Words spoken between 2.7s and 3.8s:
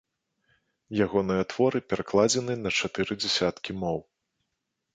чатыры дзясяткі